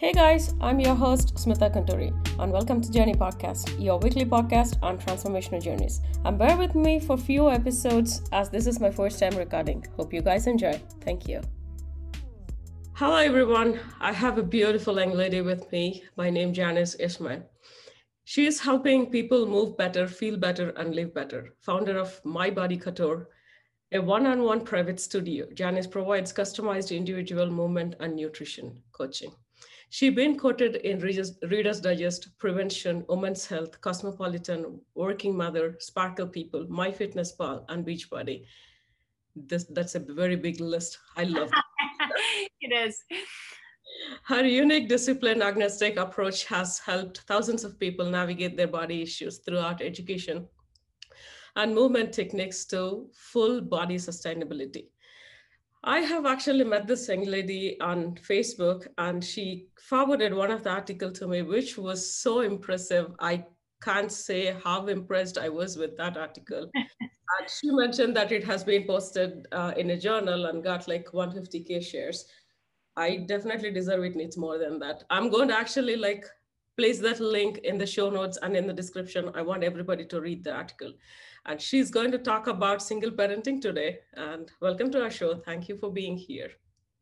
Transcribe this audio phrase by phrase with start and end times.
[0.00, 4.78] Hey guys, I'm your host Smitha Gunturi, and welcome to Journey Podcast, your weekly podcast
[4.80, 6.00] on transformational journeys.
[6.24, 9.84] And bear with me for few episodes as this is my first time recording.
[9.96, 10.80] Hope you guys enjoy.
[11.00, 11.40] Thank you.
[12.92, 13.80] Hello everyone.
[14.00, 16.04] I have a beautiful young lady with me.
[16.16, 17.42] My name Janis Isaman.
[18.22, 21.56] She is helping people move better, feel better, and live better.
[21.62, 23.30] Founder of My Body Couture,
[23.90, 25.46] a one-on-one private studio.
[25.54, 29.32] Janis provides customized individual movement and nutrition coaching.
[29.90, 36.92] She been quoted in Reader's Digest, Prevention, Women's Health, Cosmopolitan, Working Mother, Sparkle People, My
[36.92, 38.44] Fitness Pal, and Beachbody.
[39.34, 40.98] This, that's a very big list.
[41.16, 42.50] I love it.
[42.60, 43.02] it is.
[44.24, 49.80] Her unique discipline agnostic approach has helped thousands of people navigate their body issues throughout
[49.80, 50.46] education
[51.56, 54.88] and movement techniques to full body sustainability.
[55.84, 60.70] I have actually met this young lady on Facebook and she forwarded one of the
[60.70, 63.12] article to me, which was so impressive.
[63.20, 63.44] I
[63.82, 66.68] can't say how impressed I was with that article.
[66.74, 71.06] and she mentioned that it has been posted uh, in a journal and got like
[71.06, 72.24] 150K shares.
[72.96, 75.04] I definitely deserve it needs more than that.
[75.10, 76.24] I'm going to actually like
[76.78, 79.30] place that link in the show notes and in the description.
[79.34, 80.92] I want everybody to read the article
[81.46, 83.98] and she's going to talk about single parenting today.
[84.14, 85.34] And welcome to our show.
[85.34, 86.50] Thank you for being here.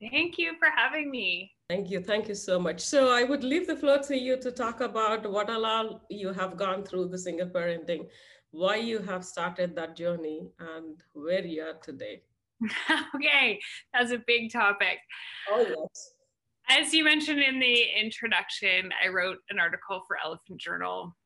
[0.01, 1.53] Thank you for having me.
[1.69, 2.01] Thank you.
[2.01, 2.81] Thank you so much.
[2.81, 6.57] So I would leave the floor to you to talk about what all you have
[6.57, 8.07] gone through the single parenting,
[8.53, 12.23] why you have started that journey, and where you are today.
[13.15, 13.61] okay,
[13.93, 14.99] that's a big topic.
[15.51, 16.16] Oh, yes.
[16.69, 21.17] As you mentioned in the introduction, I wrote an article for Elephant Journal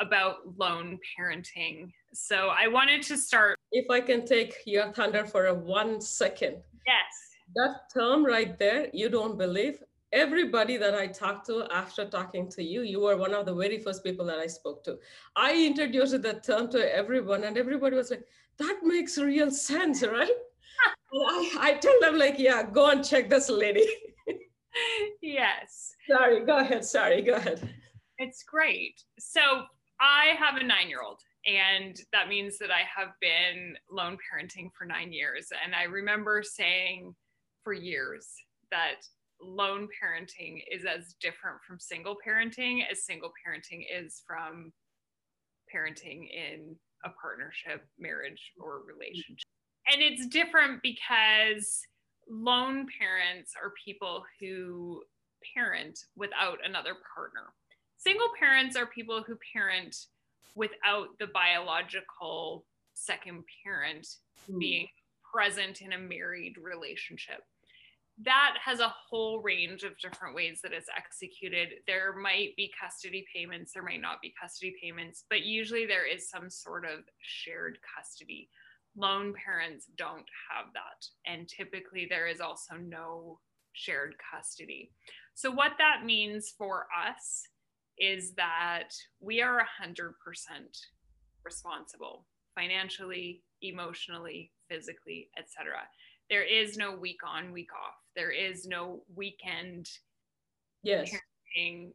[0.00, 1.90] about lone parenting.
[2.14, 3.58] So I wanted to start.
[3.72, 6.58] If I can take your thunder for a one second.
[6.86, 7.12] Yes.
[7.56, 9.82] That term right there, you don't believe.
[10.12, 13.78] Everybody that I talked to after talking to you, you were one of the very
[13.78, 14.98] first people that I spoke to.
[15.34, 18.24] I introduced that term to everyone, and everybody was like,
[18.58, 20.30] that makes real sense, right?
[21.12, 23.86] I, I tell them, like, yeah, go and check this lady.
[25.22, 25.94] yes.
[26.08, 26.84] Sorry, go ahead.
[26.84, 27.68] Sorry, go ahead.
[28.18, 29.02] It's great.
[29.18, 29.40] So
[30.00, 34.70] I have a nine year old, and that means that I have been lone parenting
[34.76, 35.48] for nine years.
[35.64, 37.14] And I remember saying
[37.64, 38.26] for years
[38.70, 39.02] that
[39.40, 44.72] lone parenting is as different from single parenting as single parenting is from
[45.74, 46.74] parenting in
[47.04, 49.46] a partnership, marriage, or relationship.
[49.92, 51.80] And it's different because
[52.30, 55.02] lone parents are people who
[55.54, 57.52] parent without another partner
[57.96, 59.94] single parents are people who parent
[60.54, 64.06] without the biological second parent
[64.50, 64.58] mm.
[64.58, 64.88] being
[65.32, 67.40] present in a married relationship.
[68.24, 71.74] That has a whole range of different ways that it's executed.
[71.86, 76.28] There might be custody payments, there might not be custody payments, but usually there is
[76.28, 78.48] some sort of shared custody.
[78.98, 81.06] Lone parents don't have that.
[81.26, 83.38] And typically there is also no
[83.72, 84.90] shared custody.
[85.34, 87.44] So, what that means for us
[87.96, 90.12] is that we are 100%
[91.44, 95.78] responsible financially, emotionally, physically, etc.
[96.28, 97.94] There is no week on, week off.
[98.16, 99.88] There is no weekend
[100.82, 101.14] yes.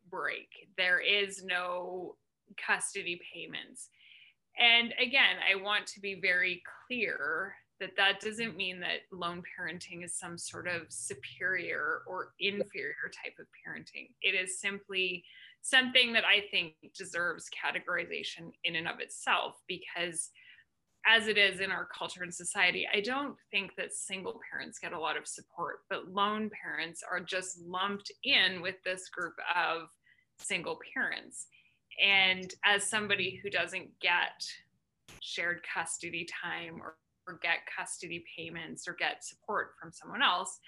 [0.09, 0.47] break.
[0.77, 2.15] There is no
[2.65, 3.89] custody payments.
[4.59, 10.05] And again, I want to be very clear that that doesn't mean that lone parenting
[10.05, 14.09] is some sort of superior or inferior type of parenting.
[14.21, 15.23] It is simply
[15.61, 20.29] something that I think deserves categorization in and of itself because
[21.05, 24.93] as it is in our culture and society, I don't think that single parents get
[24.93, 29.89] a lot of support, but lone parents are just lumped in with this group of
[30.39, 31.47] single parents.
[32.01, 34.45] And as somebody who doesn't get
[35.21, 36.95] shared custody time or,
[37.27, 40.59] or get custody payments or get support from someone else,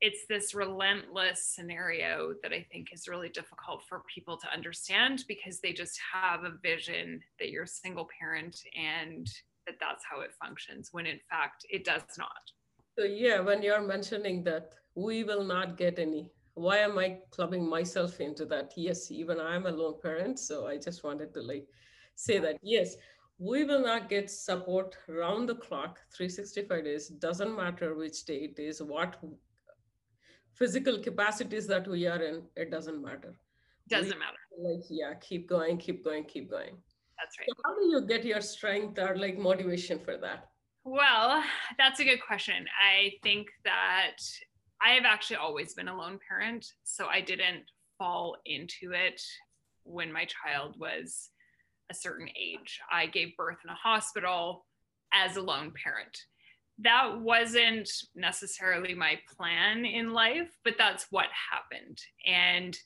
[0.00, 5.60] it's this relentless scenario that I think is really difficult for people to understand because
[5.60, 9.26] they just have a vision that you're a single parent and
[9.66, 12.50] that that's how it functions when in fact it does not.
[12.98, 17.68] So, yeah, when you're mentioning that we will not get any, why am I clubbing
[17.68, 18.72] myself into that?
[18.76, 20.38] Yes, even I'm a lone parent.
[20.38, 21.66] So, I just wanted to like
[22.14, 22.96] say that yes,
[23.38, 28.58] we will not get support round the clock 365 days doesn't matter which day it
[28.58, 29.16] is what
[30.60, 33.34] physical capacities that we are in, it doesn't matter.
[33.88, 34.36] Doesn't we, matter.
[34.58, 36.76] Like, yeah, keep going, keep going, keep going.
[37.18, 37.48] That's right.
[37.48, 40.48] So how do you get your strength or like motivation for that?
[40.84, 41.42] Well,
[41.78, 42.66] that's a good question.
[42.78, 44.16] I think that
[44.82, 47.64] I have actually always been a lone parent, so I didn't
[47.98, 49.20] fall into it
[49.84, 51.30] when my child was
[51.90, 52.80] a certain age.
[52.90, 54.64] I gave birth in a hospital
[55.12, 56.16] as a lone parent.
[56.78, 61.98] That wasn't necessarily my plan in life, but that's what happened.
[62.26, 62.78] And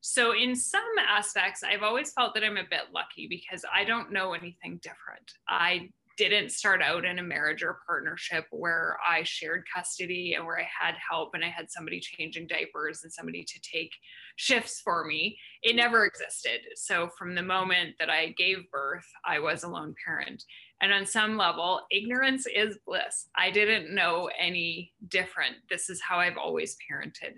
[0.00, 4.12] so, in some aspects, I've always felt that I'm a bit lucky because I don't
[4.12, 5.30] know anything different.
[5.48, 10.58] I didn't start out in a marriage or partnership where I shared custody and where
[10.58, 13.92] I had help and I had somebody changing diapers and somebody to take
[14.36, 15.38] shifts for me.
[15.62, 16.60] It never existed.
[16.76, 20.42] So from the moment that I gave birth, I was a lone parent.
[20.80, 23.28] And on some level, ignorance is bliss.
[23.36, 25.54] I didn't know any different.
[25.70, 27.34] This is how I've always parented.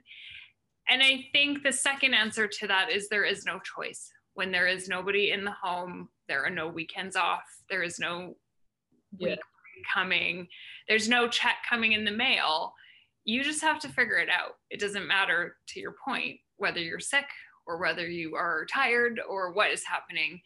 [0.89, 4.11] And I think the second answer to that is there is no choice.
[4.35, 8.37] When there is nobody in the home, there are no weekends off, there is no
[9.19, 9.37] yeah.
[9.93, 10.49] coming,
[10.89, 12.75] there's no check coming in the mail.
[13.25, 14.53] You just have to figure it out.
[14.71, 17.27] It doesn't matter, to your point, whether you're sick
[17.67, 20.41] or whether you are tired or what is happening.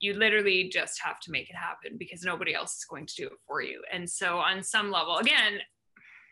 [0.00, 3.26] You literally just have to make it happen because nobody else is going to do
[3.26, 3.80] it for you.
[3.92, 5.60] And so, on some level, again,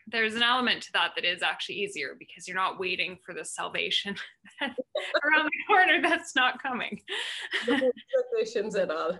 [0.07, 3.45] there's an element to that that is actually easier because you're not waiting for the
[3.45, 4.15] salvation
[4.61, 6.99] around the corner that's not coming.
[7.67, 9.17] no expectations at all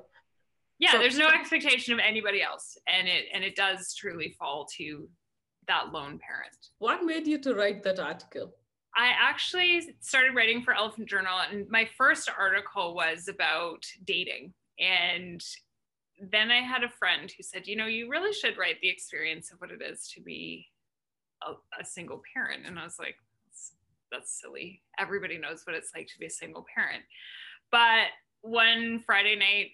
[0.79, 4.67] yeah so, there's no expectation of anybody else and it and it does truly fall
[4.77, 5.07] to
[5.67, 6.55] that lone parent.
[6.79, 8.53] What made you to write that article?
[8.95, 14.53] I actually started writing for elephant journal and my first article was about dating.
[14.79, 15.43] And
[16.31, 19.51] then i had a friend who said you know you really should write the experience
[19.51, 20.67] of what it is to be
[21.45, 22.65] a, a single parent.
[22.65, 23.15] And i was like
[23.45, 23.73] that's,
[24.11, 24.81] that's silly.
[24.99, 27.03] Everybody knows what it's like to be a single parent.
[27.71, 28.07] But
[28.41, 29.71] one friday night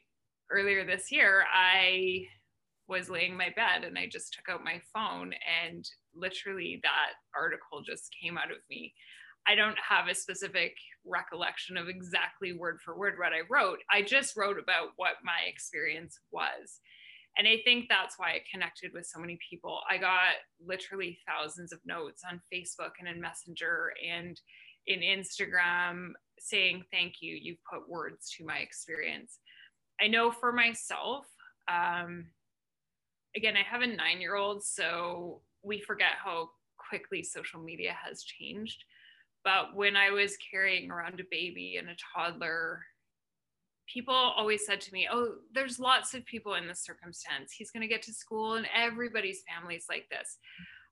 [0.51, 2.25] earlier this year, I
[2.87, 5.31] was laying my bed and I just took out my phone
[5.63, 8.93] and literally that article just came out of me.
[9.47, 10.73] I don't have a specific
[11.05, 13.79] recollection of exactly word for word what I wrote.
[13.91, 16.81] I just wrote about what my experience was.
[17.37, 19.79] And I think that's why it connected with so many people.
[19.89, 20.35] I got
[20.65, 24.39] literally thousands of notes on Facebook and in Messenger and
[24.87, 26.09] in Instagram
[26.39, 29.39] saying, Thank you, you've put words to my experience.
[30.01, 31.25] I know for myself,
[31.67, 32.27] um,
[33.35, 38.23] again, I have a nine year old, so we forget how quickly social media has
[38.23, 38.83] changed.
[39.43, 42.81] But when I was carrying around a baby and a toddler,
[43.91, 47.51] people always said to me, Oh, there's lots of people in this circumstance.
[47.51, 50.37] He's going to get to school, and everybody's family's like this.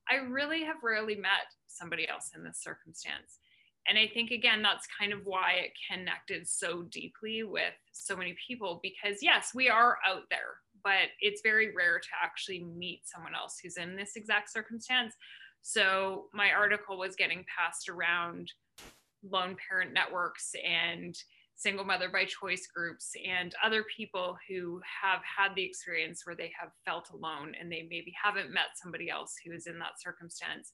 [0.10, 3.40] I really have rarely met somebody else in this circumstance
[3.88, 8.36] and i think again that's kind of why it connected so deeply with so many
[8.48, 13.36] people because yes we are out there but it's very rare to actually meet someone
[13.36, 15.14] else who's in this exact circumstance.
[15.62, 18.54] So my article was getting passed around
[19.22, 21.14] lone parent networks and
[21.56, 26.52] single mother by choice groups and other people who have had the experience where they
[26.58, 30.72] have felt alone and they maybe haven't met somebody else who is in that circumstance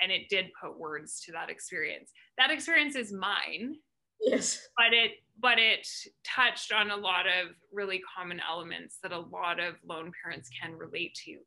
[0.00, 2.12] and it did put words to that experience.
[2.38, 3.76] That experience is mine
[4.20, 4.68] yes.
[4.76, 5.86] but it but it
[6.24, 10.72] touched on a lot of really common elements that a lot of lone parents can
[10.72, 11.38] relate to.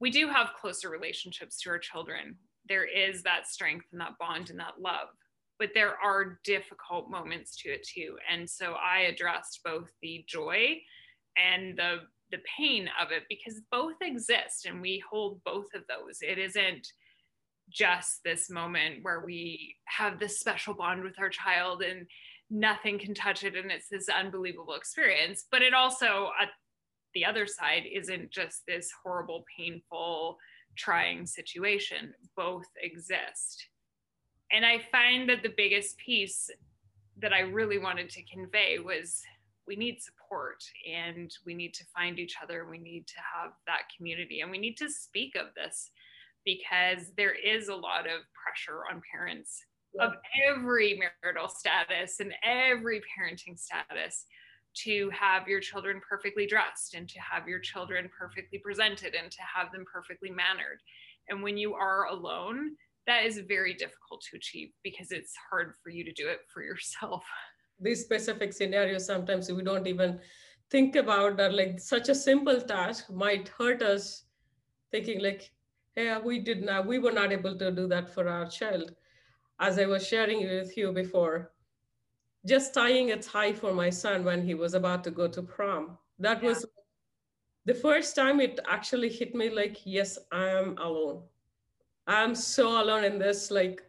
[0.00, 2.36] We do have closer relationships to our children.
[2.68, 5.08] There is that strength and that bond and that love
[5.58, 8.16] but there are difficult moments to it too.
[8.30, 10.78] And so i addressed both the joy
[11.36, 16.18] and the the pain of it because both exist and we hold both of those.
[16.20, 16.86] It isn't
[17.70, 22.06] just this moment where we have this special bond with our child and
[22.50, 25.44] nothing can touch it and it's this unbelievable experience.
[25.50, 26.48] But it also at
[27.14, 30.38] the other side isn't just this horrible painful
[30.76, 32.14] trying situation.
[32.36, 33.66] Both exist.
[34.50, 36.50] And i find that the biggest piece
[37.20, 39.22] that i really wanted to convey was
[39.66, 43.82] we need support and we need to find each other we need to have that
[43.94, 45.90] community and we need to speak of this
[46.48, 49.62] because there is a lot of pressure on parents
[49.94, 50.06] yeah.
[50.06, 50.12] of
[50.48, 54.24] every marital status and every parenting status
[54.74, 59.42] to have your children perfectly dressed and to have your children perfectly presented and to
[59.42, 60.80] have them perfectly mannered.
[61.28, 62.70] And when you are alone,
[63.06, 66.62] that is very difficult to achieve because it's hard for you to do it for
[66.70, 67.24] yourself.
[67.78, 70.18] These specific scenarios, sometimes we don't even
[70.70, 71.52] think about that.
[71.52, 74.24] Like such a simple task might hurt us,
[74.90, 75.50] thinking like,
[75.98, 78.94] yeah, we did not, we were not able to do that for our child.
[79.60, 81.50] As I was sharing with you before,
[82.46, 85.98] just tying a tie for my son when he was about to go to prom.
[86.18, 86.50] That yeah.
[86.50, 86.66] was
[87.64, 91.22] the first time it actually hit me like, yes, I am alone.
[92.06, 93.82] I'm so alone in this, like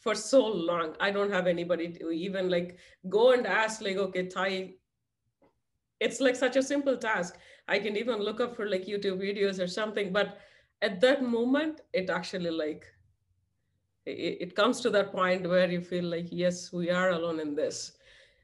[0.00, 0.96] for so long.
[1.00, 2.76] I don't have anybody to even like
[3.08, 4.74] go and ask, like, okay, tie.
[6.00, 7.38] it's like such a simple task.
[7.68, 10.12] I can even look up for like YouTube videos or something.
[10.12, 10.36] But
[10.82, 12.86] at that moment, it actually like
[14.06, 17.54] it, it comes to that point where you feel like, yes, we are alone in
[17.54, 17.92] this.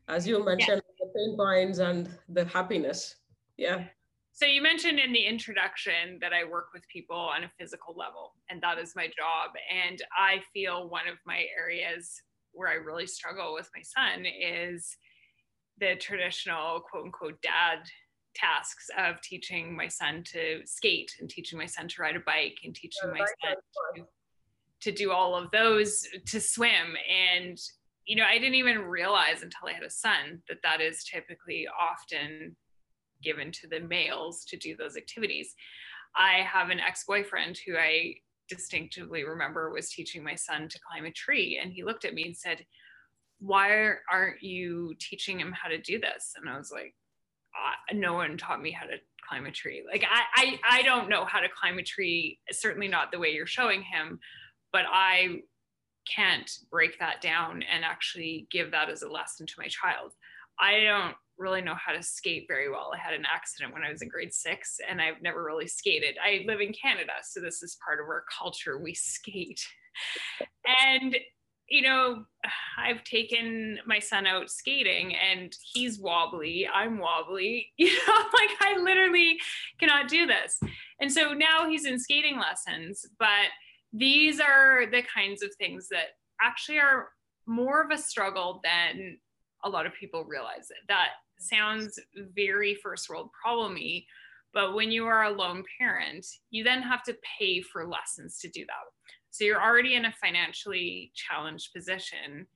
[0.09, 1.07] As you mentioned, yeah.
[1.07, 3.17] the pain points and the happiness.
[3.57, 3.85] Yeah.
[4.33, 8.33] So you mentioned in the introduction that I work with people on a physical level,
[8.49, 9.51] and that is my job.
[9.71, 12.23] And I feel one of my areas
[12.53, 14.97] where I really struggle with my son is
[15.79, 17.81] the traditional quote unquote dad
[18.35, 22.59] tasks of teaching my son to skate and teaching my son to ride a bike
[22.65, 23.57] and teaching yeah, my son
[23.97, 24.05] to,
[24.81, 27.59] to do all of those to swim and
[28.07, 31.67] you know i didn't even realize until i had a son that that is typically
[31.69, 32.57] often
[33.23, 35.55] given to the males to do those activities.
[36.17, 38.17] I have an ex boyfriend who I
[38.49, 41.61] distinctively remember was teaching my son to climb a tree.
[41.63, 42.65] And he looked at me and said,
[43.39, 46.35] Why aren't you teaching him how to do this?
[46.37, 46.95] And I was like,
[47.93, 48.97] No one taught me how to
[49.29, 49.85] climb a tree.
[49.91, 53.31] Like, I, I, I don't know how to climb a tree, certainly not the way
[53.31, 54.19] you're showing him,
[54.73, 55.41] but I
[56.15, 60.13] can't break that down and actually give that as a lesson to my child.
[60.59, 62.91] I don't really know how to skate very well.
[62.95, 66.17] I had an accident when I was in grade six and I've never really skated.
[66.23, 68.79] I live in Canada, so this is part of our culture.
[68.79, 69.61] We skate.
[70.67, 71.17] And,
[71.71, 72.25] you know,
[72.79, 76.69] I've taken my son out skating and he's wobbly.
[76.73, 77.73] I'm wobbly.
[77.79, 79.39] You know, like I literally
[79.79, 80.61] cannot do this.
[81.01, 83.49] And so now he's in skating lessons, but
[83.93, 87.09] these are the kinds of things that actually are
[87.47, 89.19] more of a struggle than
[89.65, 90.79] a lot of people realize it.
[90.89, 91.09] That
[91.39, 91.99] sounds
[92.35, 94.05] very first world problemy
[94.53, 98.49] but when you are a lone parent you then have to pay for lessons to
[98.49, 98.75] do that
[99.41, 102.47] so you're already in a financially challenged position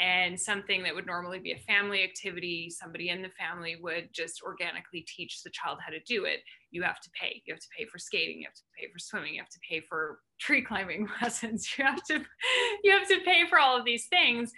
[0.00, 4.40] and something that would normally be a family activity somebody in the family would just
[4.42, 6.38] organically teach the child how to do it.
[6.70, 7.42] You have to pay.
[7.44, 8.38] You have to pay for skating.
[8.38, 9.34] You have to pay for swimming.
[9.34, 11.68] You have to pay for tree climbing lessons.
[11.76, 12.24] You have to
[12.82, 14.50] you have to pay for all of these things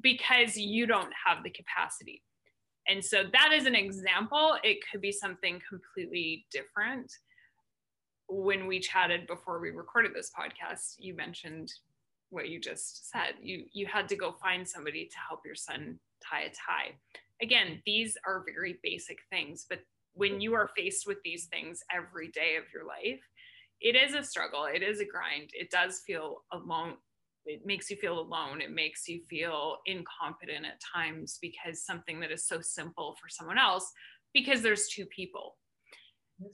[0.00, 2.22] because you don't have the capacity.
[2.88, 4.56] And so that is an example.
[4.64, 7.12] It could be something completely different.
[8.28, 11.72] When we chatted before we recorded this podcast, you mentioned
[12.30, 13.34] what you just said.
[13.40, 16.94] You you had to go find somebody to help your son tie a tie.
[17.42, 19.80] Again, these are very basic things, but
[20.14, 23.20] when you are faced with these things every day of your life,
[23.80, 24.64] it is a struggle.
[24.64, 25.50] It is a grind.
[25.52, 26.94] It does feel alone
[27.46, 32.30] it makes you feel alone it makes you feel incompetent at times because something that
[32.30, 33.92] is so simple for someone else
[34.32, 35.56] because there's two people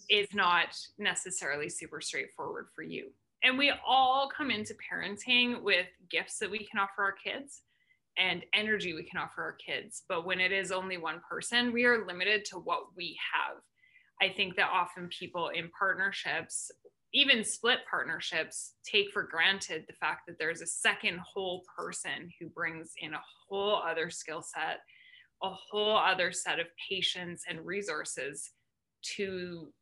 [0.08, 3.10] is not necessarily super straightforward for you.
[3.42, 7.62] And we all come into parenting with gifts that we can offer our kids
[8.18, 10.02] and energy we can offer our kids.
[10.08, 13.56] But when it is only one person we are limited to what we have.
[14.22, 16.70] I think that often people in partnerships
[17.12, 22.48] even split partnerships take for granted the fact that there's a second whole person who
[22.48, 24.78] brings in a whole other skill set,
[25.42, 28.50] a whole other set of patience and resources
[29.16, 29.72] to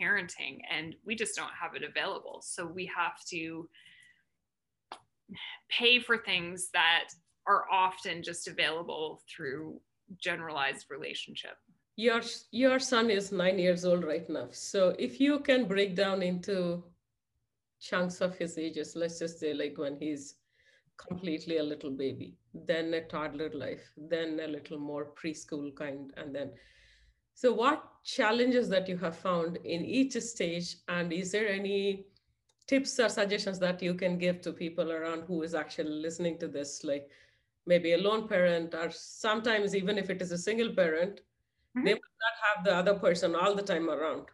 [0.00, 0.60] parenting.
[0.70, 2.40] And we just don't have it available.
[2.42, 3.68] So we have to
[5.70, 7.10] pay for things that
[7.46, 9.80] are often just available through
[10.18, 11.56] generalized relationship
[11.98, 12.20] your
[12.52, 16.84] your son is nine years old right now so if you can break down into
[17.80, 20.36] chunks of his ages let's just say like when he's
[20.96, 26.32] completely a little baby then a toddler life then a little more preschool kind and
[26.32, 26.50] then
[27.38, 30.78] so what challenges that you have found in each stage?
[30.88, 32.06] And is there any
[32.66, 36.48] tips or suggestions that you can give to people around who is actually listening to
[36.48, 36.82] this?
[36.82, 37.08] Like
[37.64, 41.20] maybe a lone parent or sometimes even if it is a single parent
[41.76, 41.84] mm-hmm.
[41.84, 44.26] they might not have the other person all the time around.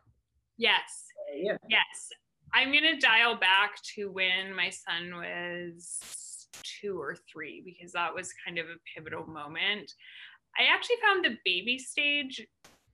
[0.56, 1.04] Yes.
[1.36, 1.58] Yeah.
[1.68, 2.08] Yes.
[2.54, 8.14] I'm going to dial back to when my son was two or three because that
[8.14, 9.92] was kind of a pivotal moment.
[10.58, 12.40] I actually found the baby stage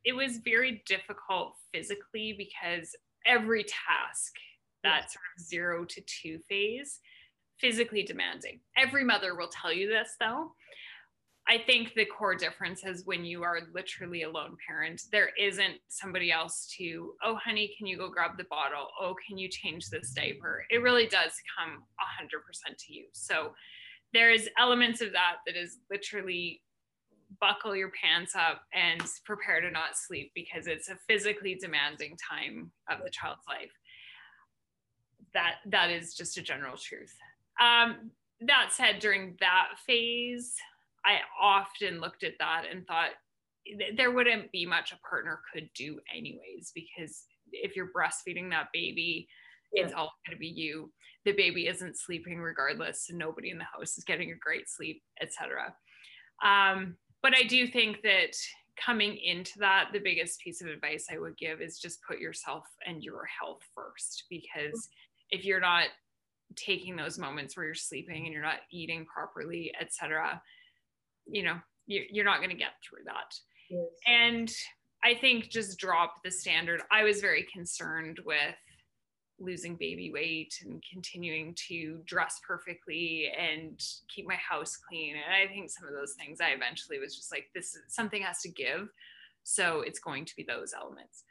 [0.05, 2.95] it was very difficult physically because
[3.27, 4.33] every task
[4.83, 7.01] that sort of zero to two phase
[7.59, 10.53] physically demanding every mother will tell you this though
[11.49, 15.79] I think the core difference is when you are literally a lone parent, there isn't
[15.89, 18.87] somebody else to, oh, honey, can you go grab the bottle?
[19.01, 20.65] Oh, can you change this diaper?
[20.71, 21.83] It really does come
[22.23, 23.07] 100% to you.
[23.13, 23.53] So
[24.13, 26.63] there's elements of that that is literally
[27.41, 32.71] buckle your pants up and prepare to not sleep because it's a physically demanding time
[32.91, 33.73] of the child's life.
[35.33, 37.15] that that is just a general truth.
[37.61, 40.55] Um, that said, during that phase,
[41.05, 43.11] I often looked at that and thought
[43.97, 49.29] there wouldn't be much a partner could do anyways because if you're breastfeeding that baby
[49.73, 49.85] yeah.
[49.85, 50.91] it's all going to be you
[51.25, 55.03] the baby isn't sleeping regardless and nobody in the house is getting a great sleep
[55.21, 55.75] etc
[56.43, 58.37] um, but i do think that
[58.85, 62.65] coming into that the biggest piece of advice i would give is just put yourself
[62.87, 64.89] and your health first because
[65.31, 65.87] if you're not
[66.57, 70.41] taking those moments where you're sleeping and you're not eating properly etc
[71.27, 73.35] you know you're not going to get through that
[73.69, 73.85] yes.
[74.07, 74.53] and
[75.05, 78.57] i think just drop the standard i was very concerned with
[79.41, 83.83] losing baby weight and continuing to dress perfectly and
[84.15, 85.17] keep my house clean.
[85.17, 88.23] And i think some of those things i eventually was just like this is something
[88.23, 88.89] has to give.
[89.43, 91.25] So it's going to be those elements.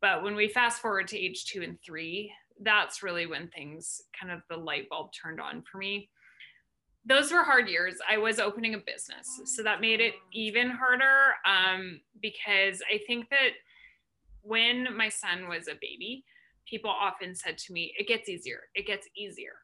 [0.00, 4.32] But when we fast forward to age two and three that's really when things kind
[4.32, 6.08] of the light bulb turned on for me.
[7.06, 7.96] Those were hard years.
[8.08, 13.28] I was opening a business, so that made it even harder um, because I think
[13.28, 13.50] that
[14.40, 16.24] when my son was a baby,
[16.68, 19.54] people often said to me, It gets easier, it gets easier,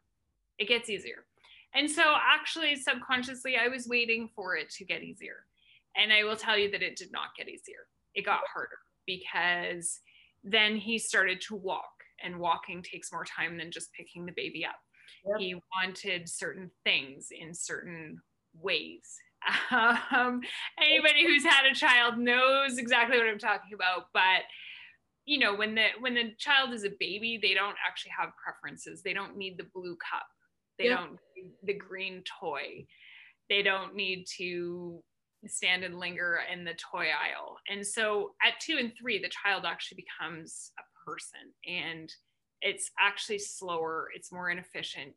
[0.58, 1.26] it gets easier.
[1.74, 5.46] And so, actually, subconsciously, I was waiting for it to get easier.
[5.96, 10.00] And I will tell you that it did not get easier, it got harder because
[10.44, 11.90] then he started to walk,
[12.22, 14.76] and walking takes more time than just picking the baby up
[15.26, 15.38] Yep.
[15.38, 18.20] He wanted certain things in certain
[18.54, 19.02] ways.
[19.72, 20.42] Um,
[20.78, 24.08] anybody who's had a child knows exactly what I'm talking about.
[24.12, 24.42] But
[25.30, 29.00] you know, when the when the child is a baby, they don't actually have preferences.
[29.00, 30.26] They don't need the blue cup.
[30.76, 30.98] They yep.
[30.98, 32.84] don't need the green toy.
[33.48, 35.00] They don't need to
[35.46, 37.58] stand and linger in the toy aisle.
[37.68, 42.12] And so at two and three, the child actually becomes a person and
[42.60, 45.12] it's actually slower, it's more inefficient.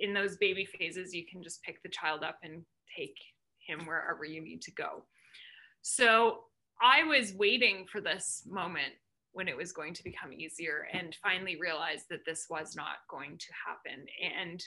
[0.00, 2.62] In those baby phases, you can just pick the child up and
[2.96, 3.16] take
[3.66, 5.02] him wherever you need to go.
[5.82, 6.44] So
[6.82, 8.94] I was waiting for this moment
[9.32, 13.38] when it was going to become easier and finally realized that this was not going
[13.38, 14.04] to happen.
[14.40, 14.62] And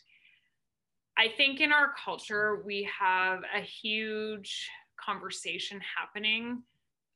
[1.17, 6.63] I think in our culture, we have a huge conversation happening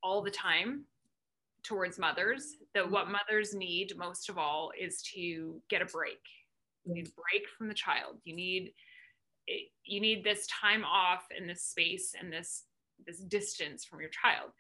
[0.04, 0.84] all the time
[1.64, 2.94] towards mothers that mm-hmm.
[2.94, 6.22] what mothers need most of all is to get a break
[6.86, 8.74] you need a break from the child you need
[9.84, 12.64] you need this time off and this space and this
[13.06, 14.52] this distance from your child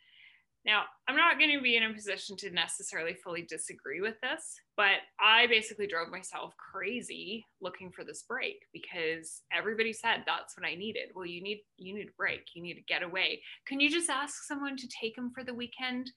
[0.66, 4.56] now i'm not going to be in a position to necessarily fully disagree with this
[4.76, 10.68] but i basically drove myself crazy looking for this break because everybody said that's what
[10.68, 13.80] i needed well you need you need a break you need to get away can
[13.80, 16.12] you just ask someone to take them for the weekend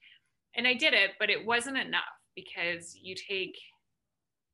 [0.55, 2.03] and I did it, but it wasn't enough
[2.35, 3.57] because you take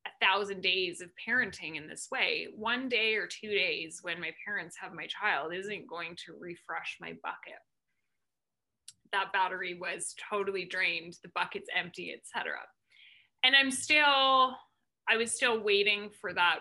[0.06, 2.48] a thousand days of parenting in this way.
[2.56, 6.98] One day or two days when my parents have my child isn't going to refresh
[7.02, 7.60] my bucket.
[9.12, 12.58] That battery was totally drained, the bucket's empty, etc.
[13.44, 14.56] And I'm still,
[15.10, 16.60] I was still waiting for that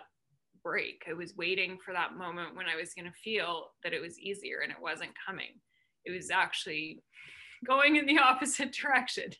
[0.62, 1.04] break.
[1.08, 4.18] I was waiting for that moment when I was going to feel that it was
[4.18, 5.60] easier and it wasn't coming.
[6.04, 7.02] It was actually
[7.66, 9.30] going in the opposite direction.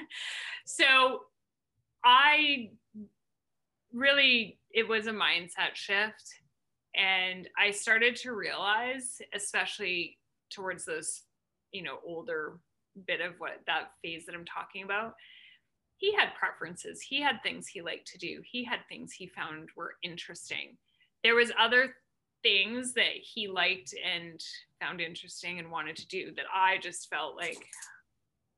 [0.66, 1.20] so
[2.04, 2.70] I
[3.92, 6.24] really, it was a mindset shift.
[6.94, 10.18] And I started to realize, especially
[10.50, 11.22] towards those,
[11.72, 12.58] you know, older
[13.06, 15.14] bit of what that phase that I'm talking about,
[15.96, 17.00] he had preferences.
[17.00, 18.40] He had things he liked to do.
[18.44, 20.76] He had things he found were interesting.
[21.22, 21.94] There was other
[22.42, 24.40] things that he liked and
[24.80, 27.58] found interesting and wanted to do that I just felt like,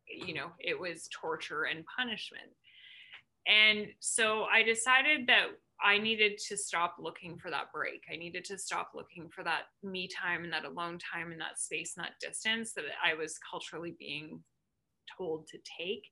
[0.07, 2.51] you know, it was torture and punishment.
[3.46, 5.46] And so I decided that
[5.83, 8.03] I needed to stop looking for that break.
[8.12, 11.59] I needed to stop looking for that me time and that alone time and that
[11.59, 14.43] space and that distance that I was culturally being
[15.16, 16.05] told to take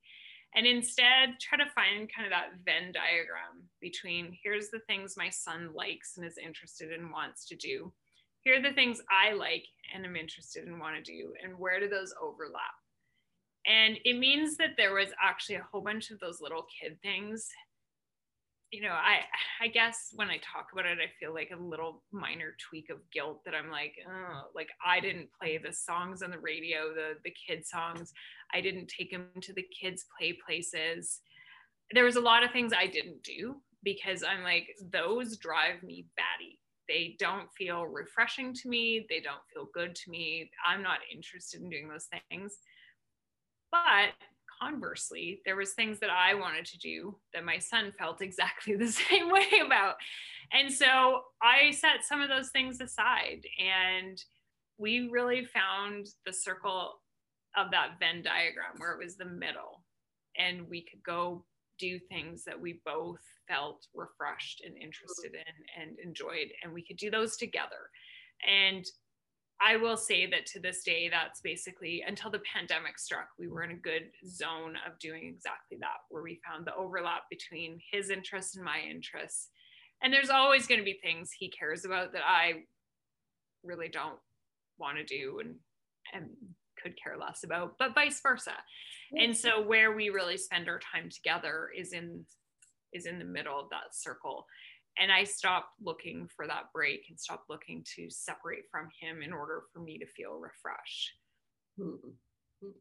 [0.55, 5.29] and instead try to find kind of that Venn diagram between here's the things my
[5.29, 7.93] son likes and is interested in wants to do.
[8.41, 11.79] Here are the things I like and am interested in want to do, and where
[11.79, 12.61] do those overlap?
[13.67, 17.47] And it means that there was actually a whole bunch of those little kid things
[18.71, 19.21] you know, I
[19.61, 22.97] I guess when I talk about it, I feel like a little minor tweak of
[23.11, 27.13] guilt that I'm like, oh, like I didn't play the songs on the radio, the
[27.23, 28.13] the kid songs.
[28.53, 31.21] I didn't take them to the kids' play places.
[31.91, 36.05] There was a lot of things I didn't do because I'm like, those drive me
[36.15, 36.59] batty.
[36.87, 39.05] They don't feel refreshing to me.
[39.09, 40.49] They don't feel good to me.
[40.67, 42.57] I'm not interested in doing those things.
[43.71, 44.13] But
[44.61, 48.91] conversely, there was things that I wanted to do that my son felt exactly the
[48.91, 49.95] same way about.
[50.51, 54.21] And so I set some of those things aside and
[54.77, 57.01] we really found the circle
[57.57, 59.83] of that Venn diagram where it was the middle
[60.37, 61.43] and we could go
[61.77, 66.97] do things that we both felt refreshed and interested in and enjoyed and we could
[66.97, 67.89] do those together
[68.47, 68.85] and
[69.61, 73.63] I will say that to this day, that's basically until the pandemic struck, we were
[73.63, 78.09] in a good zone of doing exactly that, where we found the overlap between his
[78.09, 79.49] interests and my interests.
[80.01, 82.63] And there's always going to be things he cares about that I
[83.63, 84.19] really don't
[84.77, 85.55] want to do and,
[86.13, 86.29] and
[86.81, 88.53] could care less about, but vice versa.
[89.11, 92.25] And so where we really spend our time together is in
[92.91, 94.47] is in the middle of that circle
[94.97, 99.31] and I stopped looking for that break and stopped looking to separate from him in
[99.31, 101.11] order for me to feel refreshed.
[101.79, 102.09] Mm-hmm.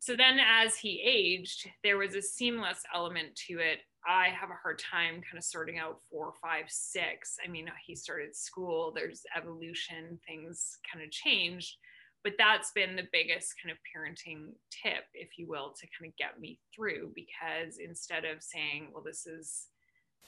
[0.01, 3.79] So then, as he aged, there was a seamless element to it.
[4.07, 7.37] I have a hard time kind of sorting out four, five, six.
[7.45, 11.77] I mean, he started school, there's evolution, things kind of changed.
[12.25, 16.17] But that's been the biggest kind of parenting tip, if you will, to kind of
[16.17, 19.67] get me through because instead of saying, well, this is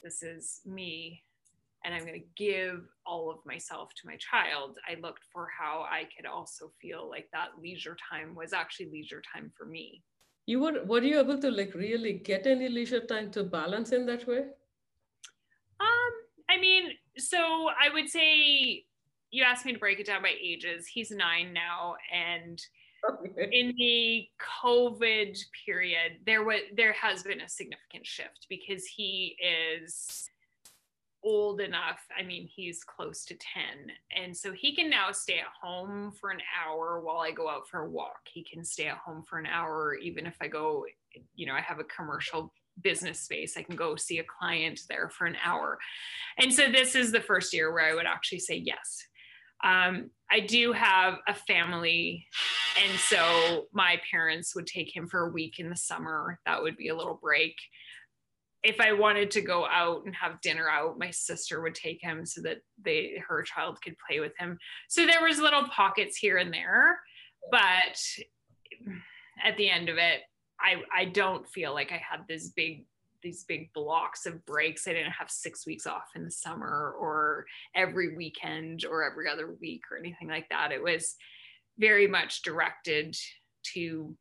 [0.01, 1.21] this is me
[1.83, 5.85] and I'm going to give all of myself to my child, I looked for how
[5.89, 10.03] I could also feel like that leisure time was actually leisure time for me.
[10.45, 14.05] You were were you able to like really get any leisure time to balance in
[14.07, 14.39] that way?
[15.79, 16.13] Um,
[16.49, 18.85] I mean, so I would say
[19.31, 20.87] you asked me to break it down by ages.
[20.87, 22.61] He's nine now, and
[23.09, 23.49] okay.
[23.51, 24.27] in the
[24.63, 30.27] COVID period, there was there has been a significant shift because he is
[31.23, 31.99] old enough.
[32.17, 33.91] I mean, he's close to 10.
[34.15, 37.67] And so he can now stay at home for an hour while I go out
[37.69, 38.21] for a walk.
[38.31, 40.85] He can stay at home for an hour, even if I go,
[41.35, 43.57] you know, I have a commercial business space.
[43.57, 45.77] I can go see a client there for an hour.
[46.37, 49.03] And so this is the first year where I would actually say yes.
[49.63, 52.25] Um, I do have a family,
[52.83, 56.39] and so my parents would take him for a week in the summer.
[56.47, 57.55] That would be a little break
[58.63, 62.25] if I wanted to go out and have dinner out, my sister would take him
[62.25, 64.57] so that they her child could play with him.
[64.87, 66.99] So there was little pockets here and there,
[67.49, 67.99] but
[69.43, 70.21] at the end of it,
[70.59, 72.85] I I don't feel like I had this big
[73.23, 74.87] these big blocks of breaks.
[74.87, 77.45] I didn't have six weeks off in the summer or
[77.75, 80.71] every weekend or every other week or anything like that.
[80.71, 81.15] It was
[81.77, 83.15] very much directed
[83.73, 84.15] to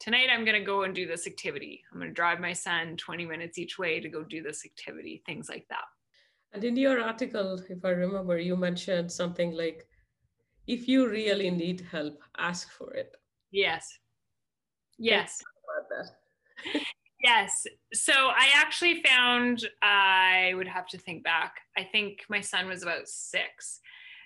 [0.00, 1.82] tonight I'm going to go and do this activity.
[1.92, 5.22] I'm going to drive my son 20 minutes each way to go do this activity,
[5.26, 5.84] things like that.
[6.52, 9.86] And in your article, if I remember, you mentioned something like,
[10.66, 13.12] if you really need help, ask for it.
[13.50, 13.98] Yes.
[14.98, 15.42] Yes.
[17.24, 17.66] yes.
[17.92, 21.56] So I actually found, I would have to think back.
[21.76, 23.80] I think my son was about six.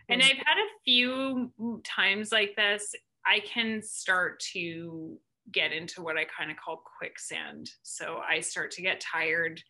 [0.09, 0.31] And mm-hmm.
[0.31, 1.53] I've had a few
[1.85, 2.95] times like this.
[3.27, 5.19] I can start to
[5.53, 7.71] get into what I kind of call quicksand.
[7.83, 9.63] So I start to get tired.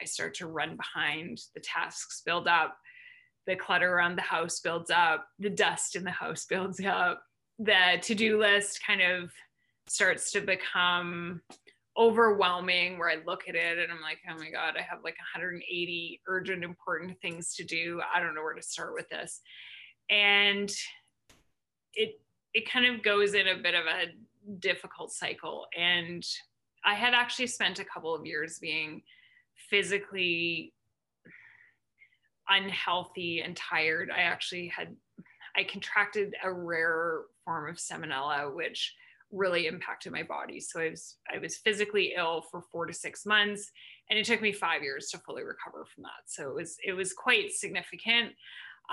[0.00, 1.40] I start to run behind.
[1.54, 2.76] The tasks build up.
[3.46, 5.26] The clutter around the house builds up.
[5.38, 7.22] The dust in the house builds up.
[7.58, 9.30] The to do list kind of
[9.86, 11.42] starts to become
[11.98, 15.16] overwhelming where I look at it and I'm like, oh my God, I have like
[15.18, 18.00] 180 urgent, important things to do.
[18.14, 19.40] I don't know where to start with this.
[20.08, 20.70] And
[21.94, 22.20] it
[22.54, 24.06] it kind of goes in a bit of a
[24.58, 25.66] difficult cycle.
[25.76, 26.24] And
[26.84, 29.02] I had actually spent a couple of years being
[29.68, 30.72] physically
[32.48, 34.10] unhealthy and tired.
[34.14, 34.96] I actually had,
[35.56, 38.94] I contracted a rare form of salmonella, which
[39.30, 40.58] really impacted my body.
[40.58, 43.70] So I was, I was physically ill for four to six months
[44.08, 46.26] and it took me five years to fully recover from that.
[46.26, 48.32] So it was, it was quite significant.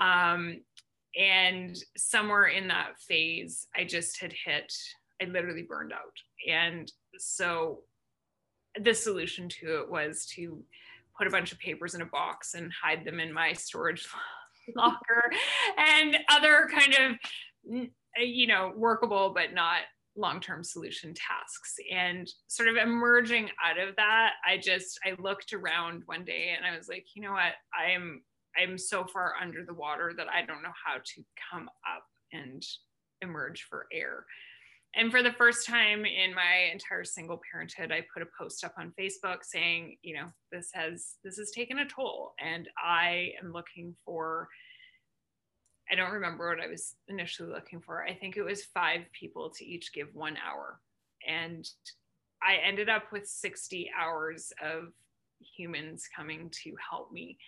[0.00, 0.60] Um,
[1.18, 4.72] and somewhere in that phase, I just had hit
[5.20, 6.16] I literally burned out.
[6.48, 7.80] And so
[8.80, 10.62] the solution to it was to
[11.16, 14.06] put a bunch of papers in a box and hide them in my storage
[14.76, 15.32] locker
[15.76, 17.88] and other kind of
[18.20, 19.80] you know workable but not
[20.16, 21.76] long-term solution tasks.
[21.92, 26.66] And sort of emerging out of that i just i looked around one day and
[26.66, 27.54] i was like you know what?
[27.76, 28.22] I am
[28.56, 32.64] i'm so far under the water that i don't know how to come up and
[33.22, 34.24] emerge for air
[34.94, 38.74] and for the first time in my entire single parenthood i put a post up
[38.78, 42.32] on facebook saying you know this has this has taken a toll.
[42.38, 44.48] And i am looking for
[45.90, 48.04] i don't remember what i was initially looking for.
[48.04, 50.80] I think it was five people to each give one hour.
[51.26, 51.68] And
[52.42, 54.92] I ended up with 60 hours of
[55.40, 57.38] humans coming to help me.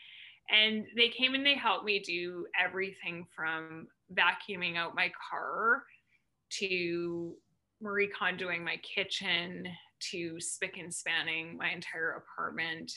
[0.50, 5.84] And they came and they helped me do everything from vacuuming out my car
[6.58, 7.34] to
[7.80, 9.66] Marie Kondoing my kitchen
[10.10, 12.92] to spick and spanning my entire apartment.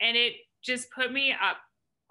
[0.00, 1.58] And it just put me up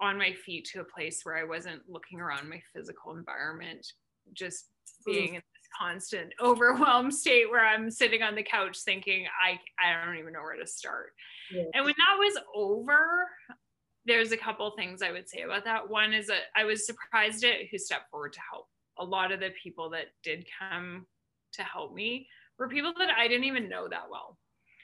[0.02, 3.86] on my feet to a place where I wasn't looking around my physical environment,
[4.34, 4.68] just
[5.06, 5.12] hmm.
[5.12, 10.06] being in this constant overwhelmed state where I'm sitting on the couch thinking, I, I
[10.06, 11.12] don't even know where to start.
[11.52, 11.64] Yeah.
[11.74, 13.28] And when that was over,
[14.06, 15.90] there's a couple things I would say about that.
[15.90, 18.68] One is that I was surprised at who stepped forward to help.
[19.00, 21.06] A lot of the people that did come
[21.54, 24.38] to help me were people that I didn't even know that well.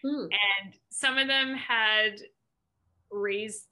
[0.04, 0.26] Hmm.
[0.26, 2.22] And some of them had
[3.12, 3.68] raised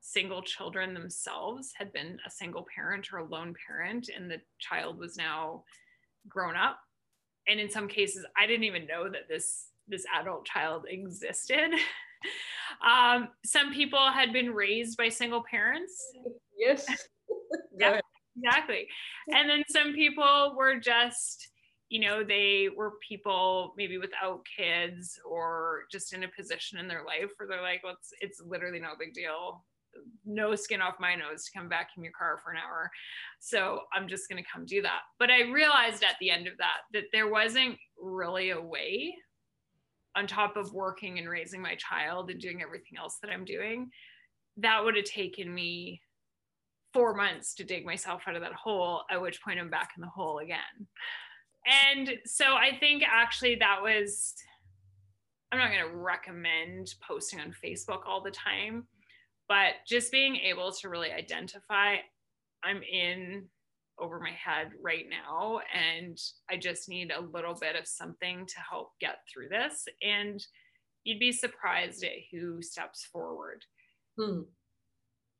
[0.00, 4.98] single children themselves, had been a single parent or a lone parent, and the child
[4.98, 5.64] was now
[6.28, 6.78] grown up.
[7.46, 11.72] And in some cases, I didn't even know that this this adult child existed.
[12.86, 16.12] um, some people had been raised by single parents.
[16.58, 16.86] Yes.
[17.78, 18.00] yeah,
[18.42, 18.86] exactly.
[19.34, 21.48] And then some people were just
[21.88, 27.02] you know they were people maybe without kids or just in a position in their
[27.04, 29.64] life where they're like well it's, it's literally no big deal.
[30.26, 32.90] No skin off my nose to come vacuum your car for an hour.
[33.40, 35.00] So i'm just going to come do that.
[35.18, 39.14] But i realized at the end of that that there wasn't really a way
[40.14, 43.90] on top of working and raising my child and doing everything else that i'm doing
[44.56, 46.00] that would have taken me
[46.98, 50.00] four months to dig myself out of that hole at which point i'm back in
[50.00, 50.86] the hole again
[51.68, 54.34] and so I think actually that was,
[55.52, 58.86] I'm not going to recommend posting on Facebook all the time,
[59.48, 61.96] but just being able to really identify
[62.64, 63.46] I'm in
[63.98, 66.18] over my head right now and
[66.50, 69.86] I just need a little bit of something to help get through this.
[70.02, 70.44] And
[71.04, 73.64] you'd be surprised at who steps forward.
[74.18, 74.42] Hmm.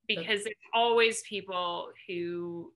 [0.09, 2.73] Because there's always people who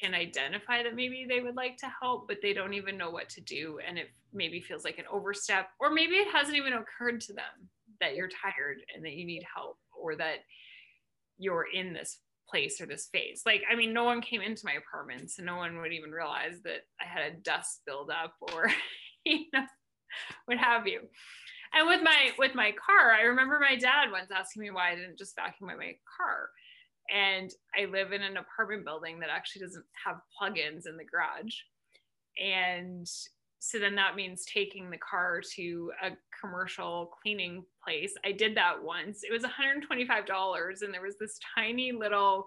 [0.00, 3.28] can identify that maybe they would like to help, but they don't even know what
[3.30, 3.78] to do.
[3.86, 7.70] And it maybe feels like an overstep, or maybe it hasn't even occurred to them
[8.00, 10.38] that you're tired and that you need help, or that
[11.38, 13.42] you're in this place or this phase.
[13.46, 16.60] Like, I mean, no one came into my apartment, so no one would even realize
[16.64, 18.70] that I had a dust buildup or,
[19.24, 19.64] you know,
[20.46, 21.00] what have you.
[21.74, 24.96] And with my with my car, I remember my dad once asking me why I
[24.96, 26.50] didn't just vacuum my car
[27.10, 31.54] and I live in an apartment building that actually doesn't have plugins in the garage.
[32.42, 33.08] And
[33.58, 38.14] so then that means taking the car to a commercial cleaning place.
[38.24, 39.22] I did that once.
[39.22, 42.46] It was $125 and there was this tiny little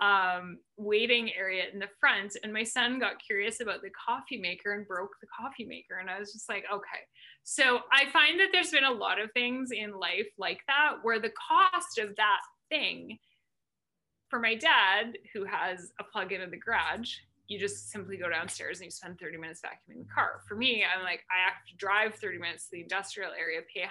[0.00, 2.36] um, waiting area in the front.
[2.42, 5.98] And my son got curious about the coffee maker and broke the coffee maker.
[5.98, 7.02] And I was just like, okay.
[7.42, 11.18] So I find that there's been a lot of things in life like that where
[11.18, 13.18] the cost of that thing
[14.28, 17.14] for my dad, who has a plug-in in the garage,
[17.48, 20.42] you just simply go downstairs and you spend 30 minutes vacuuming the car.
[20.46, 23.80] For me, I'm like, I have to drive 30 minutes to the industrial area, pay
[23.80, 23.88] $125,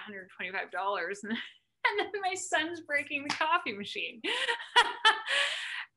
[1.24, 4.22] and, and then my son's breaking the coffee machine.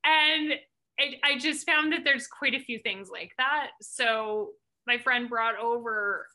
[0.06, 0.54] and
[0.98, 3.72] it, I just found that there's quite a few things like that.
[3.82, 4.52] So
[4.88, 6.28] my friend brought over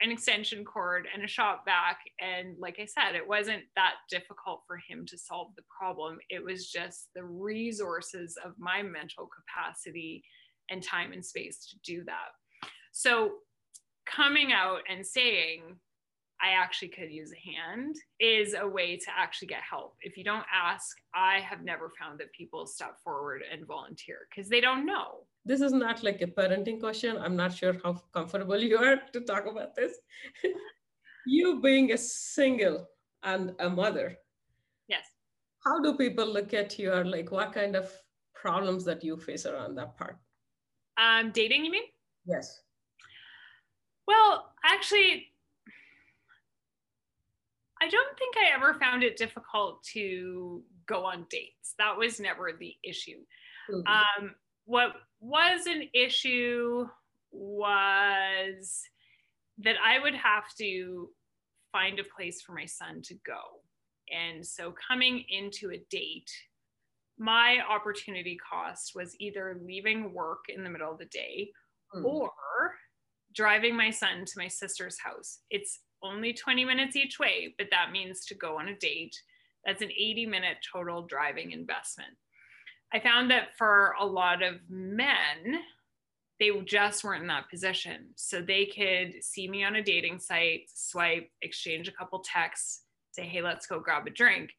[0.00, 1.98] an extension cord and a shop vac.
[2.20, 6.18] And like I said, it wasn't that difficult for him to solve the problem.
[6.30, 10.22] It was just the resources of my mental capacity
[10.70, 12.70] and time and space to do that.
[12.92, 13.32] So
[14.06, 15.62] coming out and saying,
[16.40, 19.96] I actually could use a hand is a way to actually get help.
[20.02, 24.48] If you don't ask, I have never found that people step forward and volunteer because
[24.48, 25.26] they don't know.
[25.44, 27.16] This is not like a parenting question.
[27.18, 29.98] I'm not sure how comfortable you are to talk about this.
[31.26, 32.86] you being a single
[33.24, 34.16] and a mother.
[34.86, 35.06] Yes.
[35.64, 37.90] How do people look at you or like what kind of
[38.34, 40.18] problems that you face around that part?
[40.96, 41.84] Um, dating, you mean?
[42.26, 42.60] Yes.
[44.06, 45.26] Well, actually,
[47.80, 51.74] I don't think I ever found it difficult to go on dates.
[51.78, 53.20] That was never the issue.
[53.70, 53.86] Mm-hmm.
[53.86, 56.86] Um, what was an issue
[57.30, 58.82] was
[59.58, 61.08] that I would have to
[61.72, 63.62] find a place for my son to go.
[64.10, 66.30] And so coming into a date,
[67.18, 71.50] my opportunity cost was either leaving work in the middle of the day
[71.94, 72.04] mm.
[72.04, 72.30] or
[73.34, 75.40] driving my son to my sister's house.
[75.50, 79.20] It's only 20 minutes each way, but that means to go on a date.
[79.64, 82.10] That's an 80 minute total driving investment.
[82.92, 85.60] I found that for a lot of men,
[86.40, 88.06] they just weren't in that position.
[88.16, 92.82] So they could see me on a dating site, swipe, exchange a couple texts,
[93.12, 94.50] say, hey, let's go grab a drink.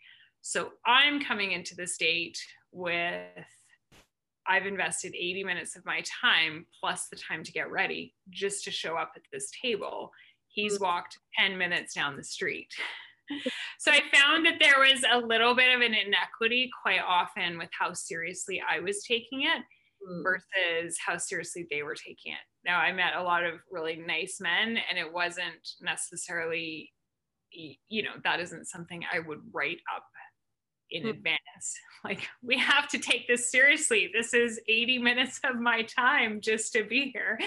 [0.41, 2.37] So I'm coming into this date
[2.71, 3.23] with
[4.47, 8.71] I've invested 80 minutes of my time plus the time to get ready just to
[8.71, 10.11] show up at this table.
[10.59, 10.83] He's mm-hmm.
[10.83, 12.69] walked 10 minutes down the street.
[13.79, 17.69] so I found that there was a little bit of an inequity quite often with
[17.77, 19.63] how seriously I was taking it
[20.07, 20.23] mm.
[20.23, 22.39] versus how seriously they were taking it.
[22.65, 26.91] Now, I met a lot of really nice men, and it wasn't necessarily,
[27.51, 30.05] you know, that isn't something I would write up
[30.91, 31.09] in mm.
[31.11, 31.39] advance.
[32.01, 34.09] Like, we have to take this seriously.
[34.13, 37.37] This is 80 minutes of my time just to be here.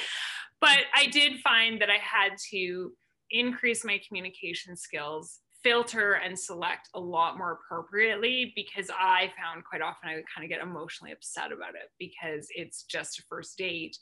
[0.60, 2.92] But I did find that I had to
[3.32, 9.80] increase my communication skills filter and select a lot more appropriately because I found quite
[9.80, 13.56] often I would kind of get emotionally upset about it because it's just a first
[13.56, 13.96] date,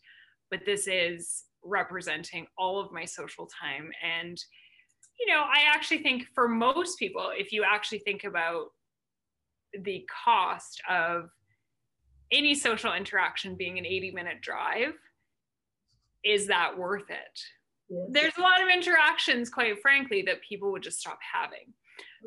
[0.51, 3.90] but this is representing all of my social time.
[4.03, 4.43] And,
[5.19, 8.69] you know, I actually think for most people, if you actually think about
[9.85, 11.29] the cost of
[12.33, 14.95] any social interaction being an 80 minute drive,
[16.25, 17.40] is that worth it?
[18.09, 21.72] There's a lot of interactions, quite frankly, that people would just stop having.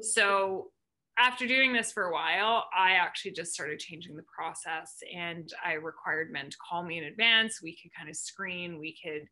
[0.02, 0.71] So
[1.17, 5.73] after doing this for a while, I actually just started changing the process and I
[5.73, 7.62] required men to call me in advance.
[7.62, 9.28] We could kind of screen, we could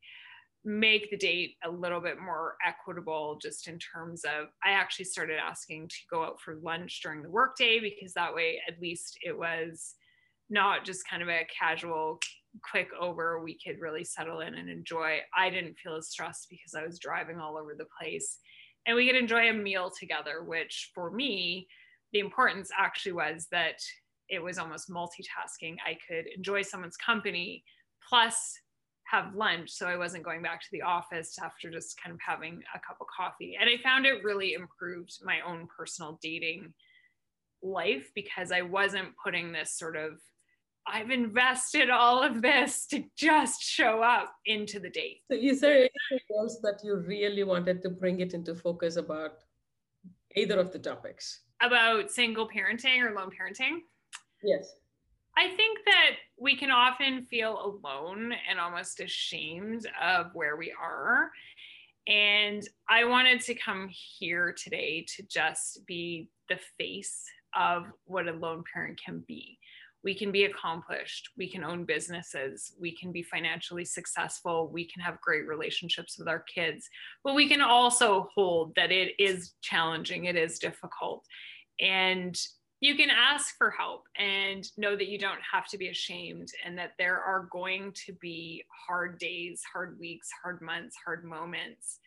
[0.63, 5.37] make the date a little bit more equitable just in terms of I actually started
[5.37, 9.35] asking to go out for lunch during the workday because that way at least it
[9.35, 9.95] was
[10.51, 12.19] not just kind of a casual
[12.69, 15.19] quick over we could really settle in and enjoy.
[15.35, 18.39] I didn't feel as stressed because i was driving all over the place.
[18.85, 21.67] And we could enjoy a meal together which for me
[22.13, 23.79] the importance actually was that
[24.27, 25.75] it was almost multitasking.
[25.85, 27.63] I could enjoy someone's company
[28.07, 28.53] plus
[29.05, 32.61] have lunch so i wasn't going back to the office after just kind of having
[32.73, 33.57] a cup of coffee.
[33.59, 36.73] And i found it really improved my own personal dating
[37.61, 40.13] life because i wasn't putting this sort of
[40.87, 45.21] I've invested all of this to just show up into the date.
[45.29, 49.43] So, is there anything else that you really wanted to bring it into focus about
[50.35, 51.41] either of the topics?
[51.61, 53.79] About single parenting or lone parenting?
[54.43, 54.75] Yes.
[55.37, 61.31] I think that we can often feel alone and almost ashamed of where we are.
[62.07, 67.23] And I wanted to come here today to just be the face
[67.55, 69.57] of what a lone parent can be
[70.03, 75.01] we can be accomplished we can own businesses we can be financially successful we can
[75.01, 76.89] have great relationships with our kids
[77.23, 81.25] but we can also hold that it is challenging it is difficult.
[81.79, 82.37] And
[82.79, 86.77] you can ask for help and know that you don't have to be ashamed and
[86.77, 91.99] that there are going to be hard days hard weeks hard months hard moments.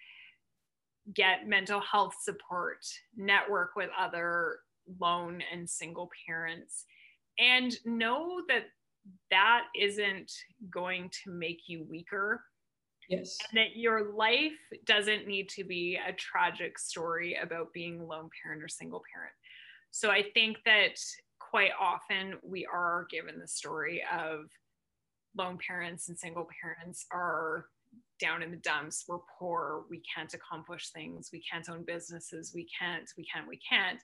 [1.12, 2.78] Get mental health support
[3.16, 4.58] network with other
[5.00, 6.84] lone and single parents
[7.38, 8.64] and know that
[9.30, 10.32] that isn't
[10.70, 12.42] going to make you weaker.
[13.08, 13.36] Yes.
[13.50, 14.52] And that your life
[14.86, 19.34] doesn't need to be a tragic story about being lone parent or single parent.
[19.90, 20.98] So i think that
[21.38, 24.46] quite often we are given the story of
[25.36, 27.66] lone parents and single parents are
[28.20, 29.04] down in the dumps.
[29.08, 29.84] We're poor.
[29.90, 31.30] We can't accomplish things.
[31.32, 32.52] We can't own businesses.
[32.54, 34.00] We can't we can't we can't.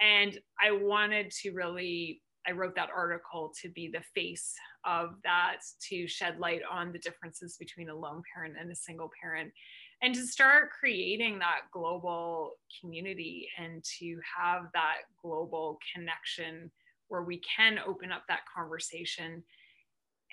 [0.00, 5.58] And i wanted to really I wrote that article to be the face of that,
[5.88, 9.52] to shed light on the differences between a lone parent and a single parent,
[10.00, 16.70] and to start creating that global community and to have that global connection
[17.08, 19.42] where we can open up that conversation.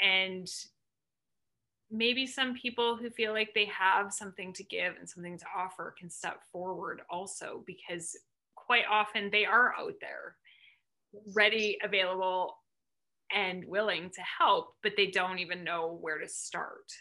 [0.01, 0.47] And
[1.91, 5.95] maybe some people who feel like they have something to give and something to offer
[5.99, 8.15] can step forward also, because
[8.55, 10.35] quite often they are out there
[11.35, 12.57] ready, available,
[13.33, 16.91] and willing to help, but they don't even know where to start.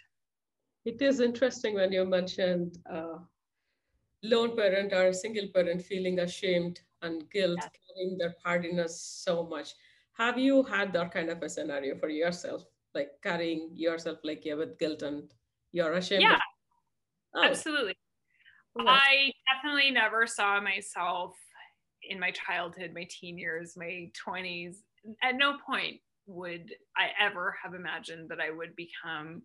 [0.84, 3.18] It is interesting when you mentioned uh,
[4.22, 7.68] lone parent or single parent feeling ashamed and guilt, yeah.
[7.86, 9.74] carrying their hardiness so much.
[10.14, 14.54] Have you had that kind of a scenario for yourself, like carrying yourself like yeah
[14.54, 15.32] with guilt and
[15.72, 16.22] you're ashamed?
[16.22, 16.40] Yeah, of-
[17.34, 17.44] oh.
[17.44, 17.96] absolutely.
[18.78, 21.36] I definitely never saw myself
[22.08, 24.76] in my childhood, my teen years, my 20s,
[25.22, 29.42] at no point would I ever have imagined that I would become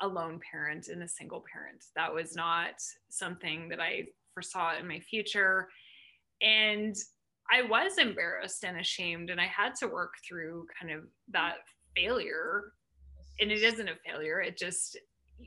[0.00, 1.84] a lone parent and a single parent.
[1.94, 2.74] That was not
[3.10, 5.68] something that I foresaw in my future.
[6.40, 6.96] And
[7.52, 11.02] I was embarrassed and ashamed, and I had to work through kind of
[11.32, 11.56] that
[11.94, 12.72] failure
[13.40, 14.98] and it isn't a failure it just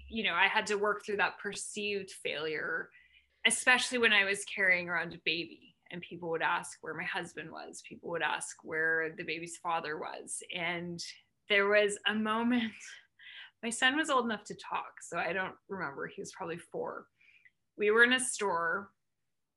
[0.09, 2.89] you know i had to work through that perceived failure
[3.45, 7.49] especially when i was carrying around a baby and people would ask where my husband
[7.51, 10.41] was people would ask where the baby's father was.
[10.53, 11.01] And
[11.47, 12.73] there was a moment
[13.63, 17.05] my son was old enough to talk so i don't remember he was probably four.
[17.77, 18.89] We were in a store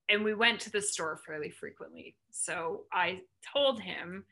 [0.08, 2.14] and we went to the store fairly frequently.
[2.30, 3.20] So i
[3.52, 4.24] told him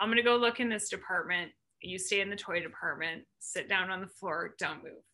[0.00, 1.52] i'm going to go look in this department.
[1.82, 5.04] You stay in the toy department sit down on the floor don't move.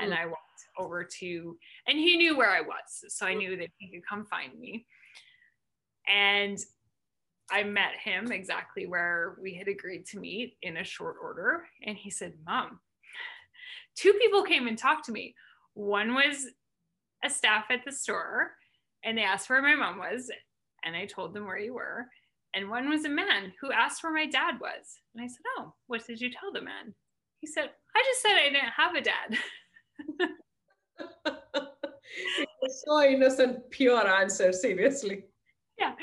[0.00, 0.18] And mm.
[0.18, 0.38] i walked
[0.78, 1.56] over to
[1.88, 4.86] and he knew where i was so i knew that he could come find me
[6.10, 6.58] and
[7.50, 11.66] I met him exactly where we had agreed to meet in a short order.
[11.84, 12.80] And he said, Mom,
[13.96, 15.34] two people came and talked to me.
[15.74, 16.46] One was
[17.24, 18.52] a staff at the store,
[19.04, 20.30] and they asked where my mom was.
[20.84, 22.06] And I told them where you were.
[22.54, 25.00] And one was a man who asked where my dad was.
[25.14, 26.94] And I said, Oh, what did you tell the man?
[27.38, 29.38] He said, I just said I didn't have a dad.
[32.86, 35.24] so innocent, pure answer, seriously.
[35.80, 35.94] Yeah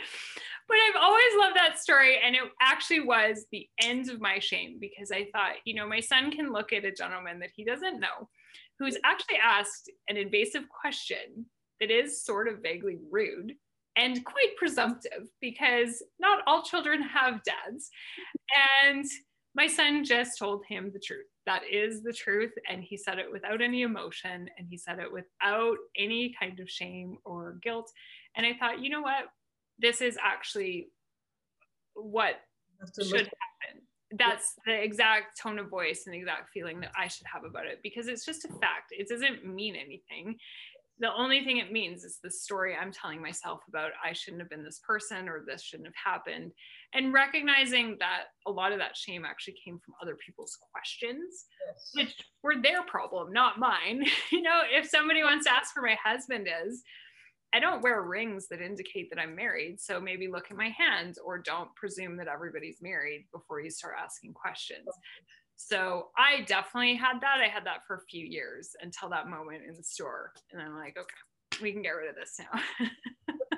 [0.67, 2.19] but I've always loved that story.
[2.23, 5.99] And it actually was the end of my shame because I thought, you know, my
[5.99, 8.29] son can look at a gentleman that he doesn't know
[8.79, 11.45] who's actually asked an invasive question
[11.79, 13.53] that is sort of vaguely rude
[13.95, 17.89] and quite presumptive because not all children have dads.
[18.85, 19.05] And
[19.55, 21.25] my son just told him the truth.
[21.47, 22.51] That is the truth.
[22.69, 26.69] And he said it without any emotion and he said it without any kind of
[26.69, 27.89] shame or guilt.
[28.35, 29.29] And I thought, you know what?
[29.79, 30.89] This is actually
[31.93, 32.35] what
[32.95, 33.81] should happen.
[34.11, 37.65] That's the exact tone of voice and the exact feeling that I should have about
[37.65, 38.91] it because it's just a fact.
[38.91, 40.37] It doesn't mean anything.
[40.99, 44.49] The only thing it means is the story I'm telling myself about I shouldn't have
[44.49, 46.53] been this person or this shouldn't have happened.
[46.93, 51.91] And recognizing that a lot of that shame actually came from other people's questions, yes.
[51.93, 54.05] which were their problem, not mine.
[54.31, 56.81] you know, if somebody wants to ask where my husband is,
[57.53, 59.79] I don't wear rings that indicate that I'm married.
[59.79, 63.95] So maybe look at my hands or don't presume that everybody's married before you start
[64.03, 64.87] asking questions.
[65.55, 67.39] So I definitely had that.
[67.43, 70.31] I had that for a few years until that moment in the store.
[70.51, 72.87] And I'm like, okay, we can get rid of this now.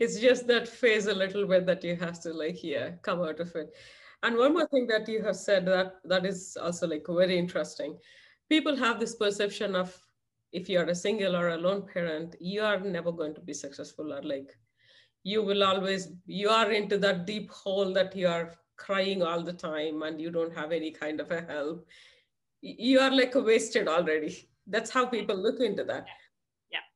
[0.00, 3.40] it's just that phase a little bit that you have to like, yeah, come out
[3.40, 3.74] of it.
[4.22, 7.98] And one more thing that you have said that that is also like very interesting.
[8.48, 9.94] People have this perception of
[10.54, 14.12] if you're a single or a lone parent, you are never going to be successful
[14.12, 14.56] or like
[15.24, 19.52] you will always, you are into that deep hole that you are crying all the
[19.52, 21.84] time and you don't have any kind of a help.
[22.60, 24.48] You are like wasted already.
[24.68, 26.06] That's how people look into that.
[26.70, 26.86] Yeah.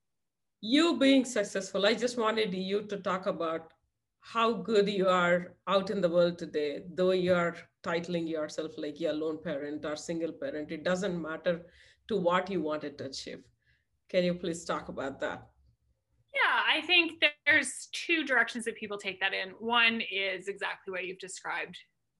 [0.61, 3.73] You being successful, I just wanted you to talk about
[4.21, 9.01] how good you are out in the world today, though you are titling yourself like
[9.01, 11.63] you're a lone parent or single parent, it doesn't matter
[12.09, 13.43] to what you wanted to achieve.
[14.09, 15.49] Can you please talk about that?
[16.35, 19.51] Yeah, I think there's two directions that people take that in.
[19.59, 21.77] One is exactly what you've described.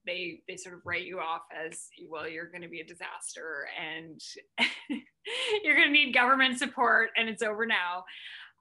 [0.07, 3.69] They they sort of write you off as well, you're going to be a disaster
[3.79, 4.21] and
[5.63, 8.05] you're going to need government support and it's over now.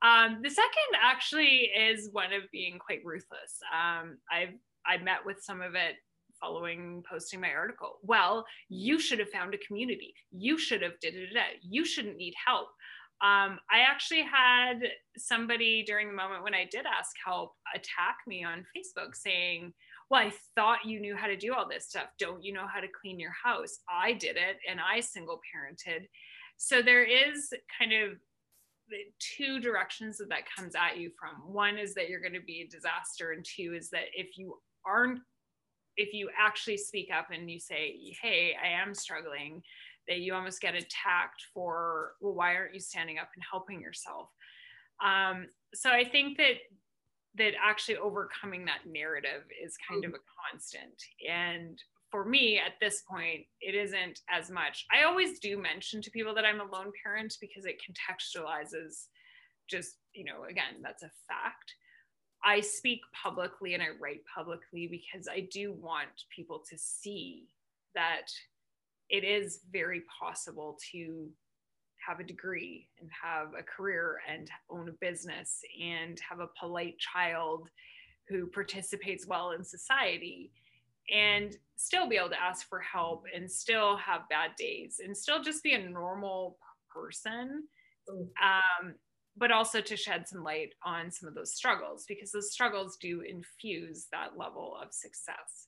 [0.02, 3.60] Um, the second actually is one of being quite ruthless.
[3.74, 4.54] Um, I've
[4.86, 5.96] I met with some of it
[6.40, 8.00] following posting my article.
[8.04, 10.14] Well, you should have found a community.
[10.32, 11.32] You should have did it.
[11.62, 12.68] You shouldn't need help.
[13.20, 14.80] Um, I actually had
[15.18, 19.74] somebody during the moment when I did ask help attack me on Facebook saying,
[20.10, 22.10] Well, I thought you knew how to do all this stuff.
[22.20, 23.80] Don't you know how to clean your house?
[23.90, 26.06] I did it and I single parented.
[26.58, 28.18] So there is kind of
[29.20, 31.54] two directions that that comes at you from.
[31.54, 34.58] One is that you're going to be a disaster, and two is that if you
[34.86, 35.20] aren't
[35.98, 39.62] if you actually speak up and you say, hey, I am struggling,
[40.08, 44.30] that you almost get attacked for, well, why aren't you standing up and helping yourself?
[45.04, 46.58] Um, so I think that
[47.36, 51.04] that actually overcoming that narrative is kind of a constant.
[51.30, 51.80] And
[52.10, 54.86] for me at this point, it isn't as much.
[54.92, 59.06] I always do mention to people that I'm a lone parent because it contextualizes
[59.70, 61.74] just, you know, again, that's a fact.
[62.48, 67.50] I speak publicly and I write publicly because I do want people to see
[67.94, 68.28] that
[69.10, 71.28] it is very possible to
[72.08, 76.98] have a degree and have a career and own a business and have a polite
[77.00, 77.70] child
[78.30, 80.50] who participates well in society
[81.14, 85.44] and still be able to ask for help and still have bad days and still
[85.44, 86.58] just be a normal
[86.90, 87.64] person
[88.10, 88.22] mm.
[88.42, 88.94] um,
[89.38, 93.22] but also to shed some light on some of those struggles because those struggles do
[93.22, 95.68] infuse that level of success.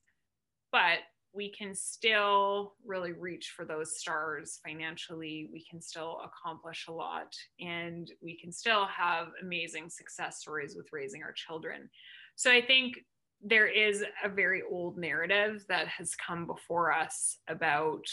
[0.71, 0.99] But
[1.33, 5.49] we can still really reach for those stars financially.
[5.53, 10.87] We can still accomplish a lot and we can still have amazing success stories with
[10.91, 11.89] raising our children.
[12.35, 12.95] So I think
[13.41, 18.03] there is a very old narrative that has come before us about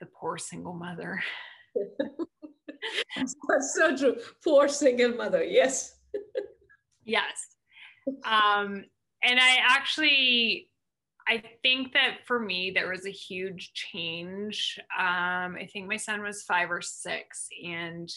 [0.00, 1.20] the poor single mother.
[3.16, 4.16] That's so true.
[4.44, 5.42] Poor single mother.
[5.42, 5.96] Yes.
[7.04, 7.56] yes.
[8.24, 8.84] Um,
[9.22, 10.68] and I actually
[11.28, 14.78] I think that for me, there was a huge change.
[14.98, 18.12] Um, I think my son was five or six, and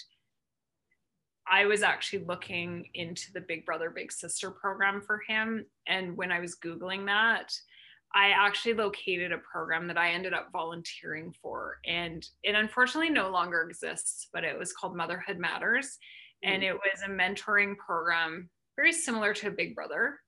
[1.47, 5.65] I was actually looking into the Big Brother Big Sister program for him.
[5.87, 7.53] And when I was Googling that,
[8.13, 11.77] I actually located a program that I ended up volunteering for.
[11.85, 15.97] And it unfortunately no longer exists, but it was called Motherhood Matters.
[16.43, 16.67] And mm.
[16.69, 20.19] it was a mentoring program very similar to Big Brother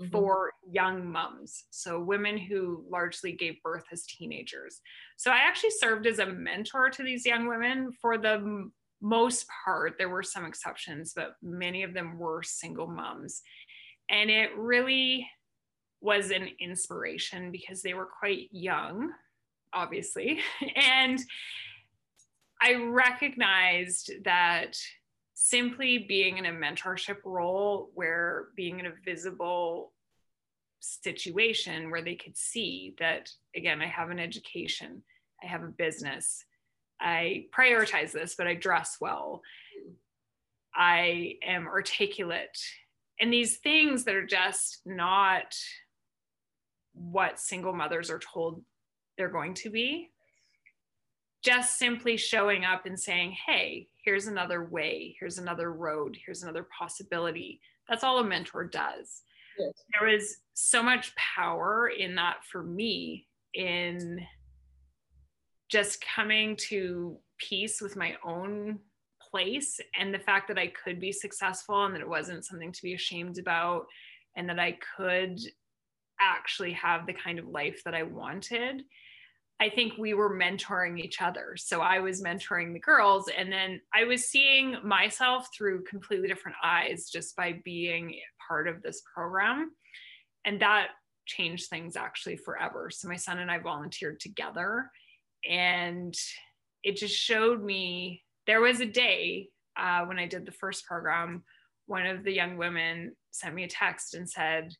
[0.00, 0.10] mm-hmm.
[0.10, 1.64] for young moms.
[1.70, 4.80] So, women who largely gave birth as teenagers.
[5.16, 8.70] So, I actually served as a mentor to these young women for the
[9.00, 9.94] most part.
[9.98, 13.42] There were some exceptions, but many of them were single moms.
[14.10, 15.28] And it really
[16.02, 19.12] was an inspiration because they were quite young,
[19.72, 20.40] obviously.
[20.76, 21.20] And
[22.60, 24.76] I recognized that
[25.34, 29.92] simply being in a mentorship role where being in a visible
[30.80, 35.02] situation where they could see that again i have an education
[35.42, 36.44] i have a business
[37.00, 39.42] i prioritize this but i dress well
[40.74, 42.58] i am articulate
[43.20, 45.54] and these things that are just not
[46.94, 48.62] what single mothers are told
[49.16, 50.10] they're going to be
[51.42, 56.66] just simply showing up and saying hey here's another way, here's another road, here's another
[56.76, 57.60] possibility.
[57.88, 59.22] That's all a mentor does.
[59.58, 59.72] Yes.
[59.98, 64.20] There was so much power in that for me in
[65.70, 68.78] just coming to peace with my own
[69.30, 72.82] place and the fact that I could be successful and that it wasn't something to
[72.82, 73.86] be ashamed about
[74.36, 75.38] and that I could
[76.20, 78.82] actually have the kind of life that I wanted
[79.62, 81.54] I think we were mentoring each other.
[81.56, 86.56] So I was mentoring the girls, and then I was seeing myself through completely different
[86.64, 88.16] eyes just by being
[88.48, 89.70] part of this program.
[90.44, 90.88] And that
[91.26, 92.90] changed things actually forever.
[92.90, 94.90] So my son and I volunteered together,
[95.48, 96.12] and
[96.82, 101.44] it just showed me there was a day uh, when I did the first program,
[101.86, 104.74] one of the young women sent me a text and said,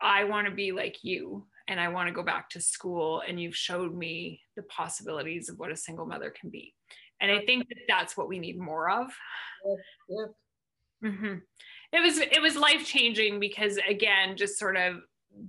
[0.00, 3.22] I want to be like you and I want to go back to school.
[3.26, 6.74] And you've showed me the possibilities of what a single mother can be.
[7.20, 9.08] And I think that that's what we need more of.
[9.64, 9.78] Yep.
[10.08, 11.12] yep.
[11.12, 11.34] Mm-hmm.
[11.92, 14.96] It was it was life changing because again, just sort of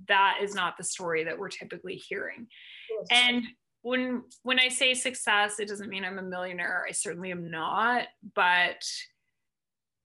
[0.06, 2.46] that is not the story that we're typically hearing.
[2.90, 3.22] Yes.
[3.24, 3.44] And
[3.82, 6.84] when when I say success, it doesn't mean I'm a millionaire.
[6.88, 8.82] I certainly am not, but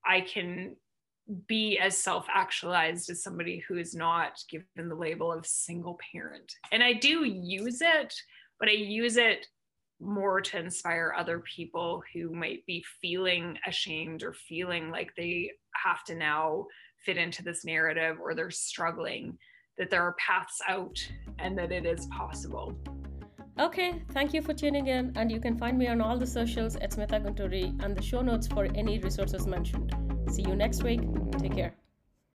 [0.06, 0.76] I can
[1.48, 6.54] be as self actualized as somebody who is not given the label of single parent.
[6.72, 8.14] And I do use it,
[8.60, 9.48] but I use it
[10.00, 15.52] more to inspire other people who might be feeling ashamed or feeling like they
[15.82, 16.66] have to now
[17.06, 19.38] fit into this narrative or they're struggling,
[19.78, 20.98] that there are paths out
[21.40, 22.78] and that it is possible.
[23.60, 26.76] Okay, thank you for tuning in, and you can find me on all the socials
[26.78, 30.03] at Smitha Gunturi and the show notes for any resources mentioned.
[30.30, 31.02] See you next week.
[31.40, 31.83] Take care.